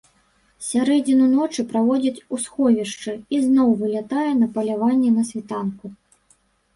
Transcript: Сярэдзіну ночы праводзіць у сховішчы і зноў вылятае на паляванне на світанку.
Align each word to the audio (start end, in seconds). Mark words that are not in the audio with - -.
Сярэдзіну 0.67 1.25
ночы 1.33 1.65
праводзіць 1.73 2.23
у 2.35 2.39
сховішчы 2.45 3.13
і 3.35 3.41
зноў 3.43 3.69
вылятае 3.81 4.31
на 4.39 4.47
паляванне 4.57 5.11
на 5.19 5.23
світанку. 5.29 5.85